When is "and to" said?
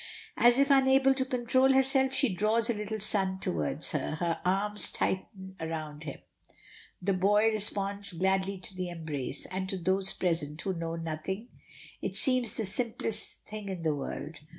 9.45-9.77